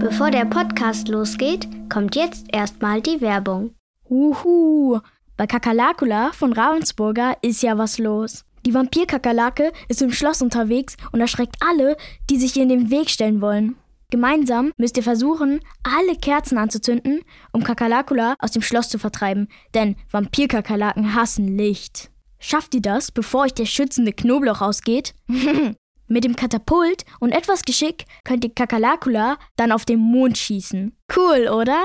Bevor 0.00 0.30
der 0.30 0.46
Podcast 0.46 1.08
losgeht, 1.08 1.68
kommt 1.90 2.16
jetzt 2.16 2.46
erstmal 2.52 3.02
die 3.02 3.20
Werbung. 3.20 3.74
Uhu, 4.08 4.98
bei 5.36 5.46
Kakalakula 5.46 6.32
von 6.32 6.54
Ravensburger 6.54 7.36
ist 7.42 7.62
ja 7.62 7.76
was 7.76 7.98
los. 7.98 8.46
Die 8.64 8.72
Vampirkakerlake 8.72 9.72
ist 9.88 10.00
im 10.00 10.10
Schloss 10.10 10.40
unterwegs 10.40 10.96
und 11.12 11.20
erschreckt 11.20 11.56
alle, 11.60 11.98
die 12.30 12.38
sich 12.38 12.56
ihr 12.56 12.62
in 12.62 12.70
den 12.70 12.90
Weg 12.90 13.10
stellen 13.10 13.42
wollen. 13.42 13.76
Gemeinsam 14.10 14.72
müsst 14.78 14.96
ihr 14.96 15.02
versuchen, 15.02 15.60
alle 15.82 16.16
Kerzen 16.16 16.56
anzuzünden, 16.56 17.20
um 17.52 17.62
Kakalakula 17.62 18.36
aus 18.38 18.52
dem 18.52 18.62
Schloss 18.62 18.88
zu 18.88 18.98
vertreiben, 18.98 19.48
denn 19.74 19.96
Vampirkakerlaken 20.10 21.14
hassen 21.14 21.58
Licht. 21.58 22.10
Schafft 22.38 22.74
ihr 22.74 22.80
das, 22.82 23.12
bevor 23.12 23.42
euch 23.42 23.52
der 23.52 23.66
schützende 23.66 24.14
Knoblauch 24.14 24.62
ausgeht? 24.62 25.14
Mit 26.12 26.24
dem 26.24 26.34
Katapult 26.34 27.04
und 27.20 27.30
etwas 27.30 27.62
Geschick 27.62 28.04
könnt 28.24 28.42
ihr 28.42 28.52
Kakalakula 28.52 29.38
dann 29.54 29.70
auf 29.70 29.84
den 29.84 30.00
Mond 30.00 30.36
schießen. 30.36 30.98
Cool, 31.16 31.46
oder? 31.46 31.78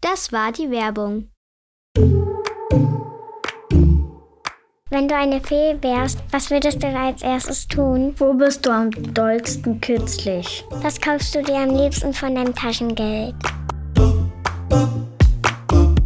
Das 0.00 0.32
war 0.32 0.50
die 0.50 0.72
Werbung. 0.72 1.30
Wenn 4.90 5.06
du 5.06 5.14
eine 5.14 5.40
Fee 5.40 5.76
wärst, 5.82 6.18
was 6.32 6.50
würdest 6.50 6.82
du 6.82 6.88
als 6.88 7.22
erstes 7.22 7.68
tun? 7.68 8.12
Wo 8.16 8.34
bist 8.34 8.66
du 8.66 8.70
am 8.70 8.90
dollsten 8.90 9.80
kürzlich? 9.80 10.64
Was 10.82 11.00
kaufst 11.00 11.32
du 11.36 11.42
dir 11.44 11.58
am 11.58 11.76
liebsten 11.76 12.12
von 12.12 12.34
deinem 12.34 12.52
Taschengeld? 12.52 13.36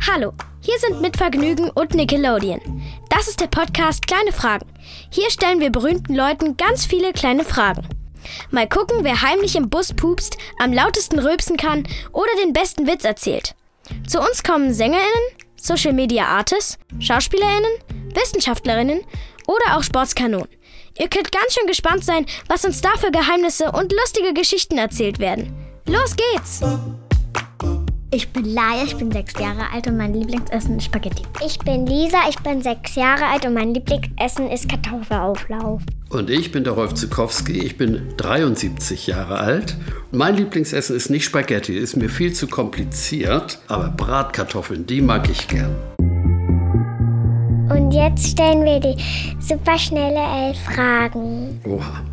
Hallo, 0.06 0.34
hier 0.64 0.78
sind 0.78 1.02
mit 1.02 1.18
Vergnügen 1.18 1.68
und 1.68 1.92
Nickelodeon. 1.92 2.82
Das 3.10 3.28
ist 3.28 3.38
der 3.38 3.48
Podcast 3.48 4.06
Kleine 4.06 4.32
Fragen. 4.32 4.66
Hier 5.10 5.30
stellen 5.30 5.60
wir 5.60 5.68
berühmten 5.70 6.14
Leuten 6.14 6.56
ganz 6.56 6.86
viele 6.86 7.12
kleine 7.12 7.44
Fragen. 7.44 7.86
Mal 8.50 8.66
gucken, 8.66 9.00
wer 9.02 9.20
heimlich 9.20 9.56
im 9.56 9.68
Bus 9.68 9.92
pupst, 9.92 10.38
am 10.58 10.72
lautesten 10.72 11.18
rülpsen 11.18 11.58
kann 11.58 11.86
oder 12.12 12.30
den 12.42 12.54
besten 12.54 12.86
Witz 12.86 13.04
erzählt. 13.04 13.54
Zu 14.08 14.20
uns 14.20 14.42
kommen 14.42 14.72
SängerInnen, 14.72 15.04
Social 15.56 15.92
Media 15.92 16.24
Artists, 16.24 16.78
SchauspielerInnen, 16.98 17.72
Wissenschaftlerinnen 18.14 19.02
oder 19.46 19.76
auch 19.76 19.82
Sportskanonen. 19.82 20.48
Ihr 20.98 21.08
könnt 21.08 21.30
ganz 21.30 21.52
schön 21.52 21.66
gespannt 21.66 22.06
sein, 22.06 22.24
was 22.48 22.64
uns 22.64 22.80
da 22.80 22.96
für 22.96 23.10
Geheimnisse 23.10 23.70
und 23.70 23.92
lustige 23.92 24.32
Geschichten 24.32 24.78
erzählt 24.78 25.18
werden. 25.18 25.54
Los 25.86 26.14
geht's! 26.16 26.62
Ich 28.14 28.28
bin 28.28 28.44
Laia, 28.44 28.84
ich 28.84 28.94
bin 28.94 29.10
sechs 29.10 29.32
Jahre 29.40 29.72
alt 29.72 29.88
und 29.88 29.96
mein 29.96 30.14
Lieblingsessen 30.14 30.76
ist 30.76 30.84
Spaghetti. 30.84 31.24
Ich 31.44 31.58
bin 31.58 31.84
Lisa, 31.84 32.18
ich 32.28 32.38
bin 32.38 32.62
sechs 32.62 32.94
Jahre 32.94 33.26
alt 33.26 33.44
und 33.44 33.54
mein 33.54 33.74
Lieblingsessen 33.74 34.48
ist 34.50 34.68
Kartoffelauflauf. 34.68 35.82
Und 36.10 36.30
ich 36.30 36.52
bin 36.52 36.62
der 36.62 36.74
Rolf 36.74 36.94
Zukowski, 36.94 37.58
ich 37.58 37.76
bin 37.76 38.14
73 38.16 39.08
Jahre 39.08 39.40
alt. 39.40 39.76
Mein 40.12 40.36
Lieblingsessen 40.36 40.94
ist 40.94 41.10
nicht 41.10 41.24
Spaghetti, 41.24 41.76
ist 41.76 41.96
mir 41.96 42.08
viel 42.08 42.32
zu 42.32 42.46
kompliziert, 42.46 43.58
aber 43.66 43.88
Bratkartoffeln, 43.88 44.86
die 44.86 45.00
mag 45.00 45.28
ich 45.28 45.48
gern. 45.48 45.74
Und 47.68 47.90
jetzt 47.90 48.28
stellen 48.28 48.64
wir 48.64 48.78
die 48.78 48.94
superschnelle 49.40 50.46
elf 50.46 50.58
Fragen. 50.60 51.60
Oha, 51.64 52.04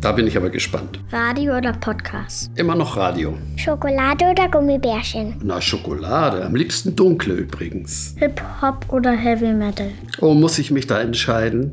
da 0.00 0.12
bin 0.12 0.26
ich 0.26 0.36
aber 0.36 0.50
gespannt. 0.50 1.00
Radio 1.10 1.56
oder 1.56 1.72
Podcast? 1.72 2.50
Immer 2.56 2.74
noch 2.74 2.96
Radio. 2.96 3.36
Schokolade 3.56 4.26
oder 4.26 4.48
Gummibärchen? 4.48 5.36
Na, 5.42 5.60
Schokolade, 5.60 6.44
am 6.44 6.54
liebsten 6.54 6.94
dunkle 6.94 7.34
übrigens. 7.34 8.14
Hip-Hop 8.18 8.86
oder 8.90 9.12
Heavy 9.12 9.52
Metal? 9.52 9.90
Oh, 10.20 10.34
muss 10.34 10.58
ich 10.58 10.70
mich 10.70 10.86
da 10.86 11.00
entscheiden? 11.00 11.72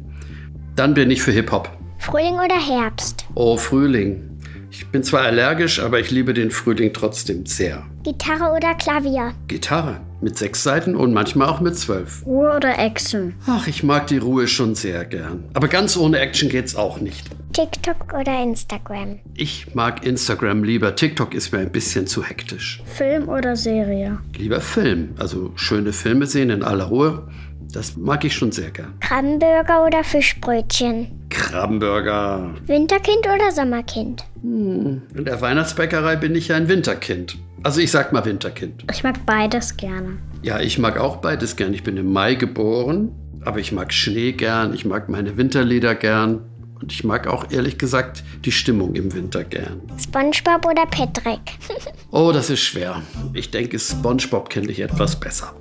Dann 0.75 0.93
bin 0.93 1.11
ich 1.11 1.21
für 1.21 1.31
Hip-Hop. 1.31 1.69
Frühling 1.99 2.35
oder 2.35 2.55
Herbst? 2.59 3.25
Oh, 3.35 3.57
Frühling. 3.57 4.29
Ich 4.71 4.87
bin 4.87 5.03
zwar 5.03 5.21
allergisch, 5.21 5.79
aber 5.79 5.99
ich 5.99 6.09
liebe 6.09 6.33
den 6.33 6.49
Frühling 6.49 6.91
trotzdem 6.93 7.45
sehr. 7.45 7.83
Gitarre 8.03 8.51
oder 8.55 8.73
Klavier? 8.73 9.33
Gitarre 9.47 9.99
mit 10.19 10.37
sechs 10.37 10.63
Seiten 10.63 10.95
und 10.95 11.13
manchmal 11.13 11.49
auch 11.49 11.59
mit 11.59 11.77
zwölf. 11.77 12.25
Ruhe 12.25 12.55
oder 12.55 12.79
Action? 12.79 13.35
Ach, 13.45 13.67
ich 13.67 13.83
mag 13.83 14.07
die 14.07 14.17
Ruhe 14.17 14.47
schon 14.47 14.73
sehr 14.73 15.05
gern. 15.05 15.43
Aber 15.53 15.67
ganz 15.67 15.95
ohne 15.95 16.17
Action 16.19 16.49
geht's 16.49 16.75
auch 16.75 16.99
nicht. 16.99 17.29
TikTok 17.53 18.13
oder 18.19 18.41
Instagram? 18.41 19.19
Ich 19.35 19.75
mag 19.75 20.03
Instagram 20.05 20.63
lieber. 20.63 20.95
TikTok 20.95 21.35
ist 21.35 21.51
mir 21.53 21.59
ein 21.59 21.71
bisschen 21.71 22.07
zu 22.07 22.23
hektisch. 22.23 22.81
Film 22.85 23.29
oder 23.29 23.55
Serie? 23.55 24.17
Lieber 24.35 24.59
Film. 24.59 25.13
Also 25.19 25.51
schöne 25.55 25.93
Filme 25.93 26.25
sehen 26.25 26.49
in 26.49 26.63
aller 26.63 26.85
Ruhe. 26.85 27.27
Das 27.71 27.95
mag 27.95 28.25
ich 28.25 28.33
schon 28.33 28.51
sehr 28.51 28.71
gern. 28.71 28.95
Krabbenburger 29.01 29.85
oder 29.85 30.03
Fischbrötchen? 30.03 31.07
Krabbenburger. 31.29 32.55
Winterkind 32.65 33.27
oder 33.27 33.51
Sommerkind? 33.51 34.23
Hm, 34.41 35.03
in 35.15 35.25
der 35.25 35.39
Weihnachtsbäckerei 35.39 36.15
bin 36.15 36.35
ich 36.35 36.51
ein 36.53 36.67
Winterkind. 36.67 37.37
Also 37.61 37.81
ich 37.81 37.91
sag 37.91 38.13
mal 38.13 38.25
Winterkind. 38.25 38.83
Ich 38.91 39.03
mag 39.03 39.23
beides 39.27 39.77
gerne. 39.77 40.17
Ja, 40.41 40.59
ich 40.59 40.79
mag 40.79 40.99
auch 40.99 41.17
beides 41.17 41.55
gern. 41.55 41.73
Ich 41.75 41.83
bin 41.83 41.97
im 41.97 42.11
Mai 42.11 42.33
geboren, 42.33 43.11
aber 43.45 43.59
ich 43.59 43.71
mag 43.71 43.93
Schnee 43.93 44.31
gern, 44.31 44.73
ich 44.73 44.85
mag 44.85 45.07
meine 45.07 45.37
Winterlieder 45.37 45.93
gern 45.95 46.41
und 46.83 46.91
ich 46.91 47.05
mag 47.05 47.27
auch 47.27 47.49
ehrlich 47.49 47.77
gesagt 47.77 48.23
die 48.43 48.51
Stimmung 48.51 48.93
im 48.95 49.13
Winter 49.13 49.45
gern. 49.45 49.81
SpongeBob 49.97 50.65
oder 50.65 50.85
Patrick? 50.85 51.39
oh, 52.11 52.31
das 52.33 52.49
ist 52.49 52.59
schwer. 52.59 53.01
Ich 53.33 53.51
denke, 53.51 53.79
SpongeBob 53.79 54.49
kenne 54.49 54.69
ich 54.69 54.81
etwas 54.81 55.17
besser. 55.17 55.53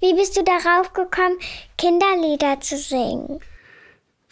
Wie 0.00 0.14
bist 0.14 0.38
du 0.38 0.42
darauf 0.42 0.94
gekommen, 0.94 1.36
Kinderlieder 1.76 2.60
zu 2.60 2.78
singen? 2.78 3.40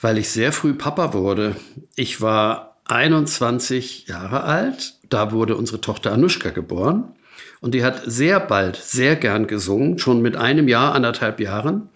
Weil 0.00 0.16
ich 0.16 0.30
sehr 0.30 0.52
früh 0.52 0.72
Papa 0.72 1.12
wurde. 1.12 1.54
Ich 1.96 2.22
war 2.22 2.78
21 2.86 4.08
Jahre 4.08 4.44
alt. 4.44 4.94
Da 5.10 5.32
wurde 5.32 5.54
unsere 5.54 5.82
Tochter 5.82 6.12
Anushka 6.12 6.48
geboren. 6.48 7.14
Und 7.60 7.74
die 7.74 7.84
hat 7.84 8.00
sehr 8.06 8.40
bald 8.40 8.76
sehr 8.76 9.16
gern 9.16 9.46
gesungen, 9.46 9.98
schon 9.98 10.22
mit 10.22 10.34
einem 10.34 10.66
Jahr, 10.66 10.94
anderthalb 10.94 11.40
Jahren. 11.40 11.90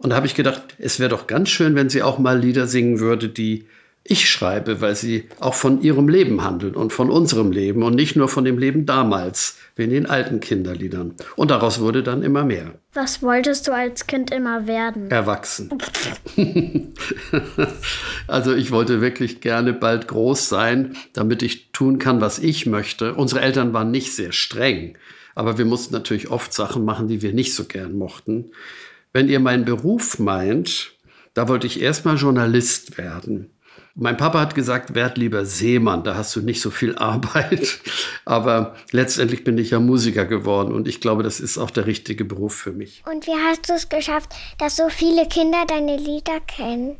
Und 0.00 0.10
da 0.10 0.16
habe 0.16 0.26
ich 0.26 0.34
gedacht, 0.34 0.62
es 0.78 0.98
wäre 0.98 1.10
doch 1.10 1.26
ganz 1.26 1.50
schön, 1.50 1.74
wenn 1.74 1.90
sie 1.90 2.02
auch 2.02 2.18
mal 2.18 2.38
Lieder 2.38 2.66
singen 2.66 3.00
würde, 3.00 3.28
die 3.28 3.66
ich 4.02 4.30
schreibe, 4.30 4.80
weil 4.80 4.96
sie 4.96 5.28
auch 5.40 5.52
von 5.52 5.82
ihrem 5.82 6.08
Leben 6.08 6.42
handeln 6.42 6.74
und 6.74 6.90
von 6.90 7.10
unserem 7.10 7.52
Leben 7.52 7.82
und 7.82 7.94
nicht 7.94 8.16
nur 8.16 8.28
von 8.28 8.46
dem 8.46 8.56
Leben 8.56 8.86
damals, 8.86 9.58
wie 9.76 9.84
in 9.84 9.90
den 9.90 10.06
alten 10.06 10.40
Kinderliedern. 10.40 11.14
Und 11.36 11.50
daraus 11.50 11.80
wurde 11.80 12.02
dann 12.02 12.22
immer 12.22 12.42
mehr. 12.42 12.72
Was 12.94 13.22
wolltest 13.22 13.68
du 13.68 13.72
als 13.72 14.06
Kind 14.06 14.30
immer 14.30 14.66
werden? 14.66 15.10
Erwachsen. 15.10 15.70
also 18.26 18.54
ich 18.54 18.70
wollte 18.70 19.02
wirklich 19.02 19.42
gerne 19.42 19.74
bald 19.74 20.08
groß 20.08 20.48
sein, 20.48 20.96
damit 21.12 21.42
ich 21.42 21.70
tun 21.72 21.98
kann, 21.98 22.22
was 22.22 22.38
ich 22.38 22.64
möchte. 22.64 23.14
Unsere 23.14 23.42
Eltern 23.42 23.74
waren 23.74 23.90
nicht 23.90 24.16
sehr 24.16 24.32
streng, 24.32 24.96
aber 25.34 25.58
wir 25.58 25.66
mussten 25.66 25.92
natürlich 25.92 26.30
oft 26.30 26.54
Sachen 26.54 26.86
machen, 26.86 27.06
die 27.06 27.20
wir 27.20 27.34
nicht 27.34 27.54
so 27.54 27.64
gern 27.64 27.98
mochten. 27.98 28.50
Wenn 29.12 29.28
ihr 29.28 29.40
meinen 29.40 29.64
Beruf 29.64 30.18
meint, 30.18 30.92
da 31.34 31.48
wollte 31.48 31.66
ich 31.66 31.80
erstmal 31.80 32.16
Journalist 32.16 32.98
werden. 32.98 33.50
Mein 33.96 34.16
Papa 34.16 34.40
hat 34.40 34.54
gesagt, 34.54 34.94
werd 34.94 35.18
lieber 35.18 35.44
Seemann, 35.44 36.04
da 36.04 36.14
hast 36.14 36.34
du 36.36 36.40
nicht 36.40 36.60
so 36.60 36.70
viel 36.70 36.94
Arbeit. 36.96 37.80
Aber 38.24 38.76
letztendlich 38.92 39.42
bin 39.42 39.58
ich 39.58 39.70
ja 39.70 39.80
Musiker 39.80 40.26
geworden 40.26 40.72
und 40.72 40.86
ich 40.86 41.00
glaube, 41.00 41.22
das 41.22 41.40
ist 41.40 41.58
auch 41.58 41.70
der 41.70 41.86
richtige 41.86 42.24
Beruf 42.24 42.54
für 42.54 42.72
mich. 42.72 43.02
Und 43.10 43.26
wie 43.26 43.36
hast 43.48 43.68
du 43.68 43.74
es 43.74 43.88
geschafft, 43.88 44.30
dass 44.58 44.76
so 44.76 44.88
viele 44.88 45.26
Kinder 45.26 45.64
deine 45.66 45.96
Lieder 45.96 46.40
kennen? 46.46 46.96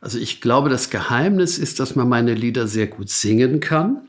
Also 0.00 0.18
ich 0.18 0.40
glaube, 0.40 0.68
das 0.68 0.90
Geheimnis 0.90 1.58
ist, 1.58 1.80
dass 1.80 1.96
man 1.96 2.08
meine 2.08 2.34
Lieder 2.34 2.66
sehr 2.66 2.86
gut 2.86 3.10
singen 3.10 3.60
kann. 3.60 4.08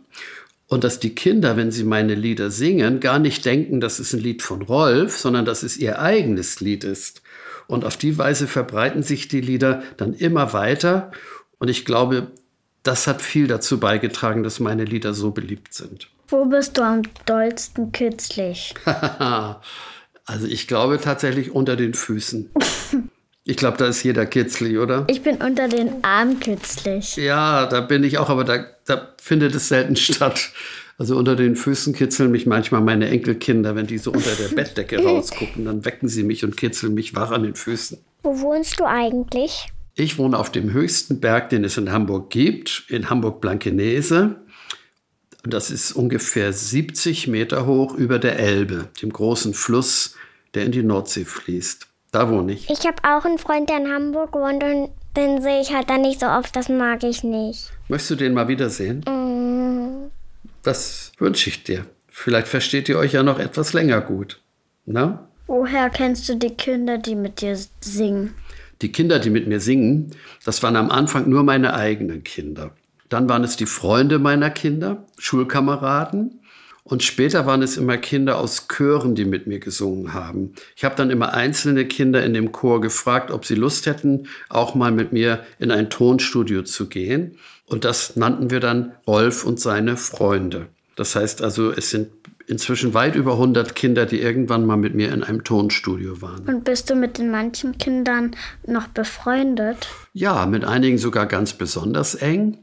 Und 0.68 0.84
dass 0.84 1.00
die 1.00 1.14
Kinder, 1.14 1.58
wenn 1.58 1.72
sie 1.72 1.84
meine 1.84 2.16
Lieder 2.16 2.50
singen, 2.50 3.00
gar 3.00 3.20
nicht 3.20 3.46
denken, 3.46 3.80
das 3.80 4.00
ist 4.00 4.14
ein 4.14 4.20
Lied 4.20 4.42
von 4.42 4.62
Rolf, 4.62 5.18
sondern 5.18 5.46
dass 5.46 5.62
es 5.62 5.78
ihr 5.78 6.00
eigenes 6.00 6.62
Lied 6.62 6.84
ist. 6.84 7.22
Und 7.68 7.86
auf 7.86 7.98
die 7.98 8.18
Weise 8.18 8.48
verbreiten 8.48 9.04
sich 9.04 9.28
die 9.28 9.42
Lieder 9.42 9.84
dann 9.98 10.14
immer 10.14 10.54
weiter. 10.54 11.12
Und 11.60 11.70
ich 11.70 11.86
glaube, 11.86 12.32
das 12.84 13.08
hat 13.08 13.22
viel 13.22 13.48
dazu 13.48 13.80
beigetragen, 13.80 14.44
dass 14.44 14.60
meine 14.60 14.86
Lieder 14.86 15.14
so 15.14 15.32
beliebt 15.32 15.74
sind. 15.74 16.10
Wo 16.28 16.46
bist 16.46 16.78
du 16.78 16.82
am 16.82 17.04
dollsten 17.26 17.92
kürzlich? 17.92 18.74
also 20.26 20.48
ich 20.48 20.68
glaube 20.68 21.00
tatsächlich 21.00 21.52
unter 21.52 21.76
den 21.76 21.94
Füßen. 21.94 22.52
Ich 23.46 23.58
glaube, 23.58 23.76
da 23.76 23.88
ist 23.88 24.04
jeder 24.04 24.26
kitzlig, 24.26 24.78
oder? 24.78 25.06
Ich 25.10 25.22
bin 25.22 25.42
unter 25.42 25.68
den 25.68 26.02
Armen 26.02 26.40
kitzlig. 26.40 27.18
Ja, 27.18 27.66
da 27.66 27.82
bin 27.82 28.06
ich 28.06 28.18
auch, 28.18 28.30
aber 28.30 28.46
da, 28.46 28.66
da 28.86 29.10
findet 29.22 29.54
es 29.54 29.68
selten 29.68 29.98
statt. 29.98 30.52
Also 31.04 31.18
unter 31.18 31.36
den 31.36 31.58
Füßen 31.58 31.92
kitzeln 31.94 32.32
mich 32.32 32.46
manchmal 32.46 32.80
meine 32.80 33.10
Enkelkinder, 33.10 33.76
wenn 33.76 33.88
die 33.88 33.98
so 33.98 34.14
unter 34.14 34.34
der 34.36 34.48
Bettdecke 34.56 35.04
rausgucken. 35.04 35.66
Dann 35.66 35.84
wecken 35.84 36.08
sie 36.08 36.24
mich 36.24 36.46
und 36.46 36.56
kitzeln 36.56 36.94
mich 36.94 37.14
wach 37.14 37.32
an 37.32 37.44
den 37.44 37.56
Füßen. 37.56 37.98
Wo 38.24 38.40
wohnst 38.40 38.80
du 38.80 38.86
eigentlich? 38.86 39.68
Ich 39.96 40.18
wohne 40.18 40.40
auf 40.40 40.50
dem 40.50 40.72
höchsten 40.72 41.20
Berg, 41.20 41.50
den 41.50 41.66
es 41.66 41.78
in 41.78 41.92
Hamburg 41.92 42.30
gibt, 42.30 42.86
in 42.88 43.10
Hamburg-Blankenese. 43.10 44.38
Das 45.44 45.72
ist 45.72 45.92
ungefähr 45.92 46.54
70 46.54 47.28
Meter 47.28 47.66
hoch 47.66 47.96
über 47.96 48.18
der 48.18 48.40
Elbe, 48.40 48.88
dem 49.02 49.12
großen 49.12 49.54
Fluss, 49.54 50.16
der 50.54 50.64
in 50.64 50.72
die 50.72 50.84
Nordsee 50.84 51.26
fließt. 51.26 51.86
Da 52.14 52.30
wohne 52.30 52.54
ich. 52.54 52.70
Ich 52.70 52.88
habe 52.88 53.04
auch 53.04 53.26
einen 53.26 53.40
Freund, 53.40 53.70
der 53.70 53.80
in 53.80 53.92
Hamburg 53.92 54.36
wohnt 54.36 54.64
und 54.64 54.92
den 55.18 55.42
sehe 55.42 55.60
ich 55.60 55.74
halt 55.74 55.90
dann 55.90 56.02
nicht 56.02 56.22
so 56.22 56.28
oft. 56.28 56.56
Das 56.56 56.70
mag 56.70 57.04
ich 57.04 57.26
nicht. 57.26 57.72
Möchtest 57.90 58.12
du 58.12 58.16
den 58.16 58.34
mal 58.34 58.48
wiedersehen? 58.48 59.04
Mm, 59.06 59.83
Das 60.64 61.12
wünsche 61.20 61.50
ich 61.50 61.64
dir. 61.64 61.86
Vielleicht 62.08 62.48
versteht 62.48 62.88
ihr 62.90 62.98
euch 62.98 63.14
ja 63.14 63.24
noch 63.24 63.40
etwas 63.40 63.74
länger 63.74 64.02
gut. 64.02 64.42
Na? 64.86 65.28
Woher 65.48 65.90
kennst 65.90 66.28
du 66.30 66.36
die 66.36 66.56
Kinder, 66.56 66.98
die 66.98 67.16
mit 67.16 67.42
dir 67.42 67.58
singen? 67.82 68.34
Die 68.82 68.92
Kinder, 68.92 69.20
die 69.20 69.30
mit 69.30 69.48
mir 69.48 69.60
singen, 69.60 70.12
das 70.46 70.64
waren 70.64 70.76
am 70.76 70.90
Anfang 70.90 71.30
nur 71.30 71.44
meine 71.44 71.74
eigenen 71.74 72.24
Kinder. 72.24 72.76
Dann 73.10 73.30
waren 73.30 73.44
es 73.44 73.58
die 73.58 73.66
Freunde 73.66 74.20
meiner 74.20 74.50
Kinder, 74.50 75.06
Schulkameraden. 75.18 76.40
Und 76.86 77.04
später 77.04 77.46
waren 77.46 77.62
es 77.62 77.78
immer 77.78 77.98
Kinder 77.98 78.38
aus 78.38 78.68
Chören, 78.68 79.16
die 79.16 79.24
mit 79.24 79.48
mir 79.48 79.60
gesungen 79.60 80.14
haben. 80.14 80.54
Ich 80.76 80.84
habe 80.84 80.96
dann 80.96 81.12
immer 81.12 81.34
einzelne 81.34 81.86
Kinder 81.86 82.24
in 82.26 82.34
dem 82.34 82.52
Chor 82.52 82.82
gefragt, 82.82 83.32
ob 83.32 83.46
sie 83.46 83.56
Lust 83.56 83.86
hätten, 83.86 84.28
auch 84.50 84.76
mal 84.76 84.92
mit 84.92 85.14
mir 85.14 85.46
in 85.60 85.72
ein 85.72 85.90
Tonstudio 85.90 86.64
zu 86.64 86.90
gehen. 86.90 87.38
Und 87.74 87.86
das 87.86 88.16
nannten 88.16 88.52
wir 88.52 88.60
dann 88.60 88.92
Rolf 89.08 89.44
und 89.44 89.60
seine 89.60 89.98
Freunde. 89.98 90.68
Das 90.96 91.16
heißt 91.16 91.42
also, 91.42 91.72
es 91.72 91.90
sind 91.90 92.10
inzwischen 92.46 92.94
weit 92.94 93.16
über 93.16 93.32
100 93.32 93.74
Kinder, 93.74 94.06
die 94.06 94.22
irgendwann 94.22 94.68
mal 94.68 94.78
mit 94.78 94.94
mir 94.94 95.12
in 95.12 95.24
einem 95.24 95.44
Tonstudio 95.44 96.22
waren. 96.22 96.46
Und 96.46 96.66
bist 96.66 96.92
du 96.92 96.96
mit 96.96 97.18
den 97.18 97.32
manchen 97.32 97.80
Kindern 97.80 98.36
noch 98.68 98.90
befreundet? 98.90 99.88
Ja, 100.14 100.46
mit 100.46 100.66
einigen 100.66 101.00
sogar 101.00 101.26
ganz 101.26 101.54
besonders 101.54 102.14
eng 102.14 102.60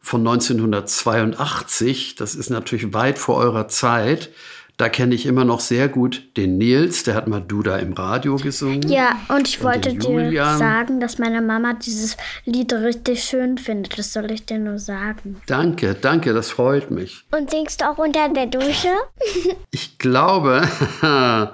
von 0.00 0.26
1982, 0.26 2.14
das 2.14 2.34
ist 2.34 2.48
natürlich 2.48 2.94
weit 2.94 3.18
vor 3.18 3.36
eurer 3.36 3.68
Zeit. 3.68 4.30
Da 4.78 4.88
kenne 4.88 5.16
ich 5.16 5.26
immer 5.26 5.44
noch 5.44 5.58
sehr 5.58 5.88
gut 5.88 6.22
den 6.36 6.56
Nils, 6.56 7.02
der 7.02 7.16
hat 7.16 7.26
mal 7.26 7.40
Duda 7.40 7.78
im 7.78 7.94
Radio 7.94 8.36
gesungen. 8.36 8.88
Ja, 8.88 9.18
und 9.28 9.48
ich 9.48 9.58
und 9.58 9.64
wollte 9.64 9.92
dir 9.92 10.56
sagen, 10.56 11.00
dass 11.00 11.18
meine 11.18 11.42
Mama 11.42 11.72
dieses 11.72 12.16
Lied 12.44 12.72
richtig 12.72 13.24
schön 13.24 13.58
findet. 13.58 13.98
Das 13.98 14.12
soll 14.12 14.30
ich 14.30 14.46
dir 14.46 14.58
nur 14.58 14.78
sagen. 14.78 15.42
Danke, 15.46 15.96
danke, 16.00 16.32
das 16.32 16.50
freut 16.50 16.92
mich. 16.92 17.24
Und 17.32 17.50
singst 17.50 17.80
du 17.80 17.90
auch 17.90 17.98
unter 17.98 18.28
der 18.28 18.46
Dusche? 18.46 18.94
ich 19.72 19.98
glaube, 19.98 20.62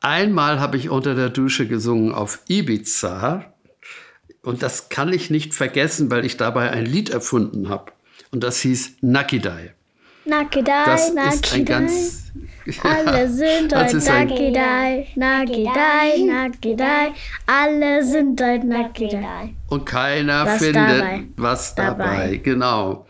einmal 0.00 0.60
habe 0.60 0.76
ich 0.76 0.90
unter 0.90 1.14
der 1.14 1.30
Dusche 1.30 1.66
gesungen 1.66 2.12
auf 2.12 2.40
Ibiza. 2.48 3.46
Und 4.42 4.62
das 4.62 4.90
kann 4.90 5.10
ich 5.14 5.30
nicht 5.30 5.54
vergessen, 5.54 6.10
weil 6.10 6.26
ich 6.26 6.36
dabei 6.36 6.70
ein 6.70 6.84
Lied 6.84 7.08
erfunden 7.08 7.70
habe. 7.70 7.92
Und 8.30 8.44
das 8.44 8.60
hieß 8.60 8.96
Nakidai. 9.00 9.72
Nakidai, 10.28 10.84
das 10.84 11.14
Nakidai. 11.14 11.34
Ist 11.34 11.54
ein 11.54 11.64
ganz, 11.64 12.32
alle 12.82 13.28
sind 13.30 13.74
heute 13.74 13.96
Nakidai, 13.96 15.06
Nakidai, 15.16 16.18
Nakidai. 16.26 17.12
Alle 17.46 18.04
sind 18.04 18.40
heute 18.40 18.66
Nakidai. 18.66 19.54
Und 19.68 19.86
keiner 19.86 20.44
was 20.44 20.58
findet 20.58 21.00
dabei. 21.00 21.26
was 21.36 21.74
dabei. 21.74 22.04
dabei. 22.04 22.36
Genau. 22.36 23.06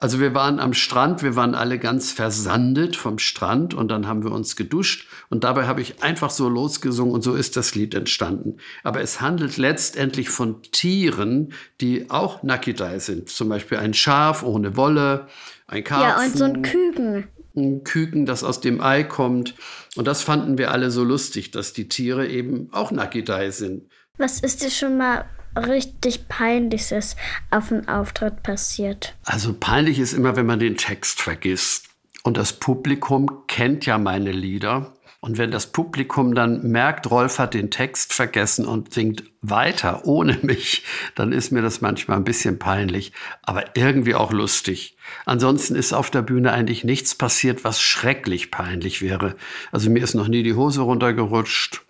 Also 0.00 0.20
wir 0.20 0.32
waren 0.32 0.60
am 0.60 0.74
Strand, 0.74 1.24
wir 1.24 1.34
waren 1.34 1.56
alle 1.56 1.76
ganz 1.78 2.12
versandet 2.12 2.94
vom 2.94 3.18
Strand 3.18 3.74
und 3.74 3.88
dann 3.88 4.06
haben 4.06 4.22
wir 4.22 4.30
uns 4.30 4.54
geduscht 4.54 5.08
und 5.28 5.42
dabei 5.42 5.66
habe 5.66 5.80
ich 5.80 6.04
einfach 6.04 6.30
so 6.30 6.48
losgesungen 6.48 7.12
und 7.12 7.22
so 7.22 7.34
ist 7.34 7.56
das 7.56 7.74
Lied 7.74 7.96
entstanden. 7.96 8.58
Aber 8.84 9.00
es 9.00 9.20
handelt 9.20 9.56
letztendlich 9.56 10.30
von 10.30 10.62
Tieren, 10.62 11.52
die 11.80 12.10
auch 12.10 12.44
Nakidai 12.44 13.00
sind. 13.00 13.28
Zum 13.28 13.48
Beispiel 13.48 13.78
ein 13.78 13.92
Schaf 13.92 14.44
ohne 14.44 14.76
Wolle, 14.76 15.26
ein 15.68 15.84
Karpfen. 15.84 16.08
Ja, 16.08 16.24
und 16.24 16.36
so 16.36 16.44
ein 16.44 16.62
Küken. 16.62 17.28
Ein 17.54 17.84
Küken, 17.84 18.26
das 18.26 18.42
aus 18.42 18.60
dem 18.60 18.80
Ei 18.80 19.04
kommt. 19.04 19.54
Und 19.96 20.06
das 20.06 20.22
fanden 20.22 20.58
wir 20.58 20.70
alle 20.70 20.90
so 20.90 21.04
lustig, 21.04 21.50
dass 21.50 21.72
die 21.72 21.88
Tiere 21.88 22.26
eben 22.26 22.68
auch 22.72 22.90
Nakidai 22.90 23.50
sind. 23.50 23.88
Was 24.16 24.40
ist 24.40 24.62
dir 24.62 24.70
schon 24.70 24.96
mal 24.96 25.24
richtig 25.56 26.28
Peinliches 26.28 27.16
auf 27.50 27.68
dem 27.68 27.86
Auftritt 27.88 28.42
passiert? 28.42 29.14
Also 29.24 29.54
peinlich 29.58 29.98
ist 29.98 30.12
immer, 30.12 30.36
wenn 30.36 30.46
man 30.46 30.58
den 30.58 30.76
Text 30.76 31.20
vergisst. 31.20 31.86
Und 32.22 32.36
das 32.36 32.52
Publikum 32.54 33.46
kennt 33.46 33.86
ja 33.86 33.98
meine 33.98 34.32
Lieder. 34.32 34.92
Und 35.20 35.36
wenn 35.36 35.50
das 35.50 35.66
Publikum 35.72 36.36
dann 36.36 36.62
merkt, 36.62 37.10
Rolf 37.10 37.40
hat 37.40 37.52
den 37.54 37.72
Text 37.72 38.12
vergessen 38.12 38.66
und 38.66 38.94
singt 38.94 39.24
weiter 39.40 40.06
ohne 40.06 40.38
mich, 40.42 40.84
dann 41.16 41.32
ist 41.32 41.50
mir 41.50 41.60
das 41.62 41.80
manchmal 41.80 42.18
ein 42.18 42.24
bisschen 42.24 42.58
peinlich, 42.60 43.12
aber 43.42 43.76
irgendwie 43.76 44.14
auch 44.14 44.32
lustig. 44.32 44.96
Ansonsten 45.24 45.74
ist 45.74 45.92
auf 45.92 46.10
der 46.10 46.22
Bühne 46.22 46.52
eigentlich 46.52 46.84
nichts 46.84 47.16
passiert, 47.16 47.64
was 47.64 47.80
schrecklich 47.80 48.52
peinlich 48.52 49.02
wäre. 49.02 49.34
Also 49.72 49.90
mir 49.90 50.04
ist 50.04 50.14
noch 50.14 50.28
nie 50.28 50.44
die 50.44 50.54
Hose 50.54 50.82
runtergerutscht. 50.82 51.82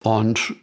Und 0.00 0.54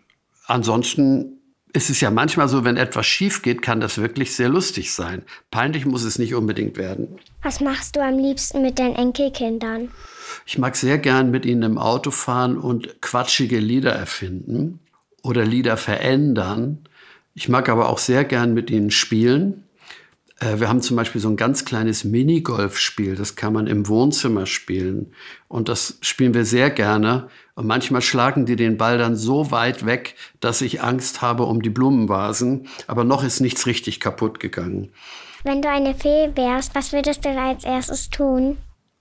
ansonsten 0.46 1.41
es 1.74 1.90
ist 1.90 2.02
ja 2.02 2.12
manchmal 2.12 2.48
so, 2.48 2.64
wenn 2.64 2.78
etwas 2.78 3.06
schief 3.06 3.42
geht, 3.42 3.62
kann 3.62 3.80
das 3.80 3.98
wirklich 3.98 4.36
sehr 4.36 4.50
lustig 4.50 4.94
sein. 4.94 5.24
Peinlich 5.52 5.86
muss 5.86 6.04
es 6.04 6.20
nicht 6.20 6.36
unbedingt 6.36 6.78
werden. 6.78 7.20
Was 7.42 7.62
machst 7.62 7.96
du 7.96 8.02
am 8.02 8.18
liebsten 8.18 8.62
mit 8.62 8.80
deinen 8.80 8.96
Enkelkindern? 8.96 9.90
Ich 10.46 10.58
mag 10.58 10.76
sehr 10.76 10.98
gern 10.98 11.32
mit 11.32 11.46
ihnen 11.46 11.64
im 11.64 11.78
Auto 11.78 12.12
fahren 12.12 12.58
und 12.58 13.02
quatschige 13.02 13.60
Lieder 13.60 13.92
erfinden 13.92 14.80
oder 15.24 15.46
Lieder 15.46 15.78
verändern. 15.78 16.80
Ich 17.36 17.48
mag 17.48 17.70
aber 17.70 17.90
auch 17.90 18.00
sehr 18.00 18.26
gern 18.26 18.54
mit 18.54 18.70
ihnen 18.70 18.92
spielen. 18.92 19.64
Äh, 20.42 20.60
wir 20.60 20.68
haben 20.68 20.82
zum 20.82 20.98
Beispiel 20.98 21.22
so 21.22 21.30
ein 21.30 21.38
ganz 21.38 21.64
kleines 21.64 22.04
Minigolfspiel, 22.04 23.16
das 23.16 23.36
kann 23.36 23.54
man 23.54 23.68
im 23.68 23.88
Wohnzimmer 23.88 24.46
spielen. 24.46 25.14
Und 25.48 25.70
das 25.70 25.98
spielen 26.02 26.34
wir 26.34 26.46
sehr 26.46 26.70
gerne. 26.70 27.30
Und 27.56 27.68
manchmal 27.68 28.02
schlagen 28.02 28.46
die 28.46 28.56
den 28.56 28.78
Ball 28.78 28.98
dann 28.98 29.16
so 29.16 29.52
weit 29.52 29.86
weg, 29.86 30.16
dass 30.40 30.62
ich 30.62 30.82
Angst 30.82 31.22
habe 31.22 31.44
um 31.44 31.62
die 31.62 31.70
Blumenvasen. 31.70 32.68
Aber 32.88 33.04
noch 33.04 33.24
ist 33.24 33.40
nichts 33.40 33.68
richtig 33.68 34.00
kaputt 34.00 34.40
gegangen. 34.40 34.92
Wenn 35.44 35.62
du 35.62 35.70
eine 35.70 35.96
Fee 35.96 36.32
wärst, 36.36 36.76
was 36.76 36.92
würdest 36.92 37.24
du 37.26 37.30
als 37.30 37.64
erstes 37.64 38.10
tun? 38.10 38.58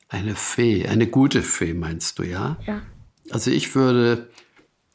Eine 0.09 0.35
Fee, 0.35 0.87
eine 0.87 1.07
gute 1.07 1.43
Fee 1.43 1.75
meinst 1.75 2.19
du, 2.19 2.25
ja? 2.25 2.57
Ja. 2.67 2.83
Also 3.31 3.51
ich 3.51 3.75
würde 3.75 4.29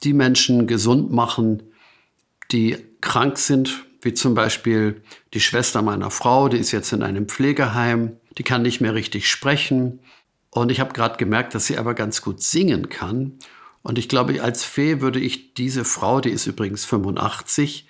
die 0.03 0.13
Menschen 0.13 0.67
gesund 0.67 1.11
machen, 1.11 1.63
die 2.51 2.77
krank 2.99 3.37
sind, 3.37 3.84
wie 4.05 4.13
zum 4.13 4.35
Beispiel 4.35 5.01
die 5.33 5.41
Schwester 5.41 5.81
meiner 5.81 6.11
Frau, 6.11 6.47
die 6.47 6.57
ist 6.57 6.71
jetzt 6.71 6.93
in 6.93 7.01
einem 7.01 7.27
Pflegeheim, 7.27 8.17
die 8.37 8.43
kann 8.43 8.61
nicht 8.61 8.79
mehr 8.79 8.93
richtig 8.93 9.27
sprechen. 9.27 9.99
Und 10.51 10.71
ich 10.71 10.79
habe 10.79 10.93
gerade 10.93 11.17
gemerkt, 11.17 11.55
dass 11.55 11.65
sie 11.65 11.77
aber 11.77 11.95
ganz 11.95 12.21
gut 12.21 12.41
singen 12.41 12.89
kann. 12.89 13.39
Und 13.81 13.97
ich 13.97 14.07
glaube, 14.07 14.41
als 14.41 14.63
Fee 14.63 15.01
würde 15.01 15.19
ich 15.19 15.53
diese 15.55 15.83
Frau, 15.83 16.21
die 16.21 16.29
ist 16.29 16.45
übrigens 16.45 16.85
85, 16.85 17.87